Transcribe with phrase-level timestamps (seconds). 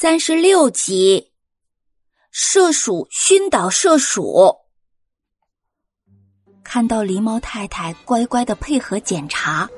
[0.00, 1.32] 三十六集，
[2.30, 4.54] 射鼠熏倒射鼠。
[6.62, 9.68] 看到狸猫太太乖乖的配合检查，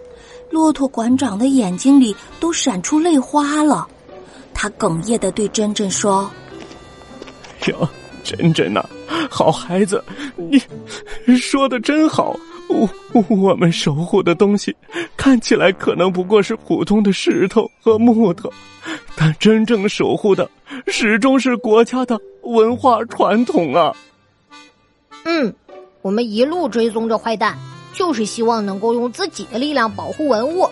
[0.51, 3.89] 骆驼馆长的眼睛里都闪出泪花了。
[4.53, 6.31] 他哽咽的对珍珍说
[7.69, 7.89] ：“哟，
[8.23, 8.87] 珍珍呐，
[9.31, 10.05] 好孩子，
[11.25, 12.39] 你说的真好。
[12.71, 14.75] 我我们守护的东西，
[15.17, 18.51] 看起来可能不过是普通的石头和木头。”
[19.17, 20.51] 但真正守护的
[20.87, 23.95] 始终是国家的文化传统啊！
[25.25, 25.53] 嗯，
[26.01, 27.59] 我们一路追踪着坏蛋，
[27.93, 30.67] 就是希望能够用自己的力量保护文物。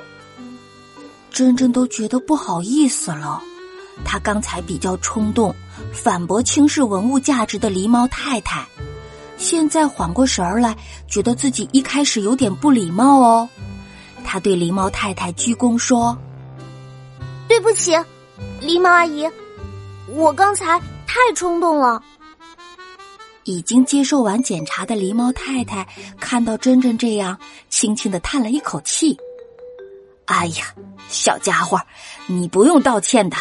[1.31, 3.43] 真真都觉得不好意思了，
[4.05, 5.55] 他刚才比较冲动，
[5.93, 8.67] 反驳轻视文物价值的狸猫太太，
[9.39, 13.49] 现在缓过神儿来，觉得自己一开始有点不礼貌哦。
[14.25, 16.17] 他对狸猫太太鞠躬说
[17.49, 17.97] ：“对不起。”
[18.61, 19.27] 狸猫阿姨，
[20.09, 22.03] 我刚才太冲动了。
[23.45, 25.87] 已经接受完检查的狸猫太太
[26.21, 27.39] 看到珍珍这样，
[27.71, 29.17] 轻轻的叹了一口气
[30.27, 30.75] ：“哎呀，
[31.09, 31.81] 小家伙，
[32.27, 33.37] 你不用道歉的。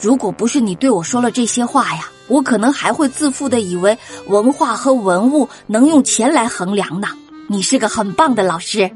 [0.00, 7.08] 如果不是你对我说了这些话呀，我可能还会自负的以为文化和文物能用钱来衡量呢。
[7.48, 8.90] 你是个很棒的老师。”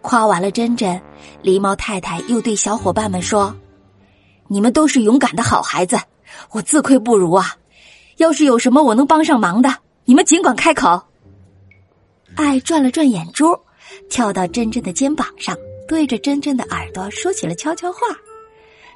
[0.00, 1.00] 夸完了珍珍，
[1.42, 3.54] 狸猫太太又对小伙伴们说。
[4.46, 5.98] 你们都是勇敢的好孩子，
[6.52, 7.56] 我自愧不如啊！
[8.16, 9.74] 要是有什么我能帮上忙的，
[10.06, 11.02] 你们尽管开口。
[12.34, 13.58] 爱转了转眼珠，
[14.08, 15.54] 跳到珍珍的肩膀上，
[15.86, 17.98] 对着珍珍的耳朵说起了悄悄话。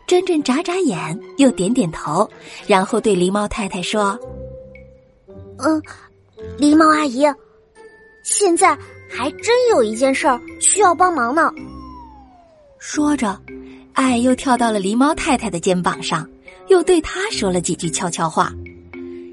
[0.06, 2.28] 珍珍眨眨眼，又点点头，
[2.66, 4.18] 然后对狸猫太太说
[5.58, 5.82] ：“嗯，
[6.58, 7.24] 狸猫阿姨，
[8.22, 8.76] 现在
[9.10, 11.52] 还真有一件事儿需要帮忙呢。”
[12.78, 13.38] 说着。
[13.94, 16.26] 爱又跳到了狸猫太太的肩膀上，
[16.68, 18.50] 又对他说了几句悄悄话。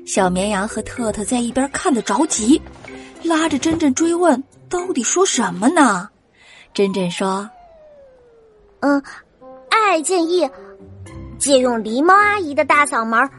[0.05, 2.61] 小绵羊和特特在一边看得着急，
[3.23, 6.09] 拉着珍珍追问：“到底说什么呢？”
[6.75, 7.49] 珍珍说
[8.81, 9.01] ：“嗯，
[9.69, 10.41] 爱建议
[11.37, 13.29] 借用狸猫阿姨的大嗓门，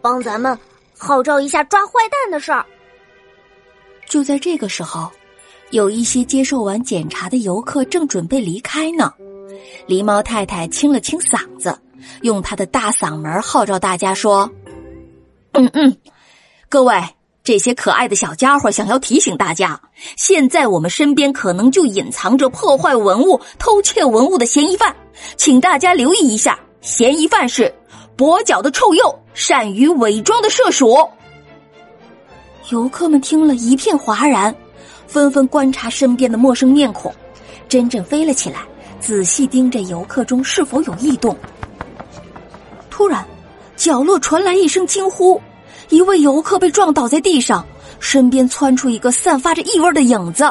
[0.00, 0.58] 帮咱们
[0.96, 2.64] 号召一下抓坏蛋的事儿。”
[4.08, 5.10] 就在这个时候，
[5.70, 9.12] 有一些接受完检查的游客正准备离开呢。
[9.88, 11.76] 狸猫太太清了清嗓子，
[12.22, 14.50] 用她的大嗓门号召大家说
[15.52, 15.96] ：“嗯嗯，
[16.68, 17.02] 各位
[17.42, 19.80] 这些可爱的小家伙，想要提醒大家，
[20.16, 24.94] 现在我们身边可能就隐藏着破坏文物、偷窃文物的嫌疑犯，
[25.36, 27.74] 请大家留意一下，嫌疑犯是
[28.14, 30.94] 跛脚的臭鼬，善于伪装的射鼠。”
[32.70, 34.54] 游客们听了一片哗然，
[35.06, 37.12] 纷纷观察身边的陌生面孔。
[37.70, 38.60] 真正飞了起来。
[39.00, 41.36] 仔细盯着游客中是否有异动。
[42.88, 43.22] 突然，
[43.76, 45.38] 角落传来一声惊呼，
[45.90, 47.66] 一位游客被撞倒在地上，
[48.00, 50.50] 身边窜出一个散发着异味的影子。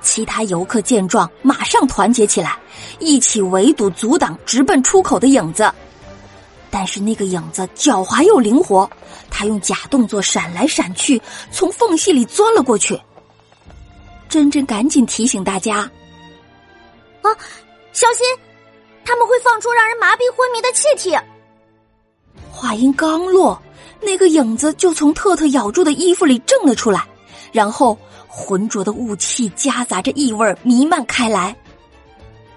[0.00, 2.58] 其他游客见状，马上团结起来，
[2.98, 5.70] 一起围堵阻挡直奔出口的影子。
[6.70, 8.88] 但是那个影子狡猾又灵活，
[9.28, 13.00] 他用假动作闪来闪去，从缝隙里钻了过去。
[14.28, 15.78] 珍珍赶紧提醒大家。
[17.22, 17.28] 啊，
[17.92, 18.24] 小心！
[19.04, 21.18] 他们会放出让人麻痹昏迷的气体。
[22.52, 23.60] 话音刚落，
[24.00, 27.04] 那个影子就从特特咬住的衣服里挣了出来，
[27.50, 27.98] 然后
[28.32, 31.54] 浑浊的雾气夹杂着异味弥漫开来。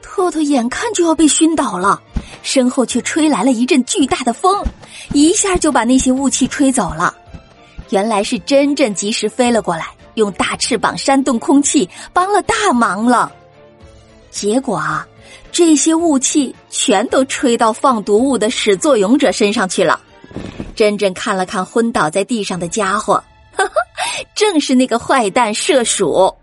[0.02, 2.00] 特特眼看就要被熏倒了，
[2.44, 4.64] 身后却吹来了一阵巨大的风，
[5.12, 7.16] 一下就把那些雾气吹走了。
[7.90, 13.32] 原来是真真及时飞了过来，用大翅膀扇动空气，帮了大忙了。
[14.30, 15.08] 结果啊，
[15.52, 20.00] 这些雾气全都吹到放毒物的始作俑者身上去了。
[20.76, 23.24] 珍珍看了看昏倒在地上的家伙，
[24.36, 26.36] 正是那个坏蛋射鼠。